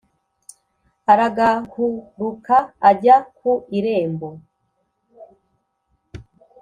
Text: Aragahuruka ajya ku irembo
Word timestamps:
Aragahuruka 1.11 2.55
ajya 2.89 3.15
ku 3.37 3.51
irembo 3.77 4.29